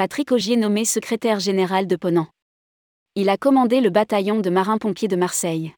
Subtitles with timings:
[0.00, 2.28] Patrick Augier nommé secrétaire général de Ponant.
[3.16, 5.74] Il a commandé le bataillon de marins-pompiers de Marseille.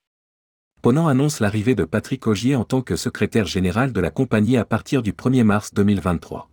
[0.81, 4.65] Ponant annonce l'arrivée de Patrick Augier en tant que secrétaire général de la compagnie à
[4.65, 6.49] partir du 1er mars 2023.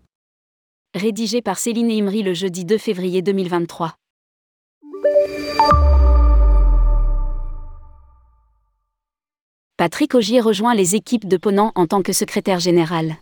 [0.95, 3.94] Rédigé par Céline Imri le jeudi 2 février 2023.
[9.77, 13.17] Patrick Augier rejoint les équipes de Ponant en tant que secrétaire général.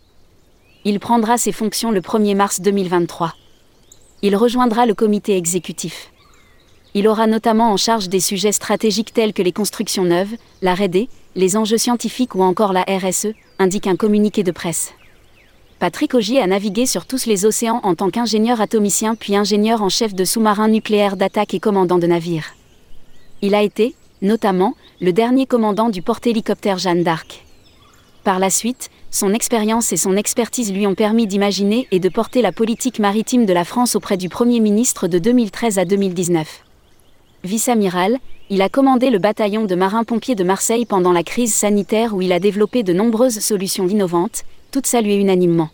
[0.85, 3.33] Il prendra ses fonctions le 1er mars 2023.
[4.23, 6.11] Il rejoindra le comité exécutif.
[6.95, 11.07] Il aura notamment en charge des sujets stratégiques tels que les constructions neuves, la RD,
[11.35, 13.27] les enjeux scientifiques ou encore la RSE,
[13.59, 14.93] indique un communiqué de presse.
[15.77, 19.89] Patrick Augier a navigué sur tous les océans en tant qu'ingénieur atomicien puis ingénieur en
[19.89, 22.55] chef de sous-marins nucléaires d'attaque et commandant de navires.
[23.43, 23.93] Il a été,
[24.23, 27.45] notamment, le dernier commandant du porte-hélicoptère Jeanne d'Arc.
[28.23, 32.41] Par la suite, son expérience et son expertise lui ont permis d'imaginer et de porter
[32.41, 36.63] la politique maritime de la France auprès du Premier ministre de 2013 à 2019.
[37.43, 38.17] Vice-amiral,
[38.49, 42.33] il a commandé le bataillon de marins-pompiers de Marseille pendant la crise sanitaire où il
[42.33, 45.69] a développé de nombreuses solutions innovantes, toutes saluées unanimement.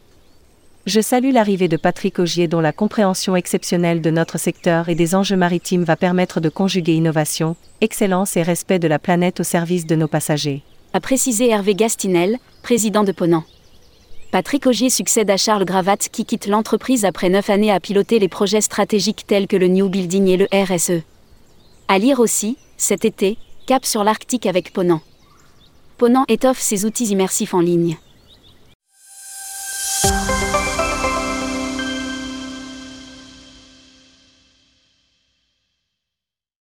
[0.85, 5.15] Je salue l'arrivée de Patrick Augier dont la compréhension exceptionnelle de notre secteur et des
[5.15, 9.85] enjeux maritimes va permettre de conjuguer innovation, excellence et respect de la planète au service
[9.87, 10.61] de nos passagers.
[10.93, 13.43] A précisé Hervé Gastinel, président de Ponant.
[14.31, 18.29] Patrick Augier succède à Charles Gravat qui quitte l'entreprise après neuf années à piloter les
[18.29, 21.03] projets stratégiques tels que le New Building et le RSE.
[21.89, 25.01] À lire aussi, cet été, cap sur l'Arctique avec Ponant.
[25.97, 27.97] Ponant étoffe ses outils immersifs en ligne.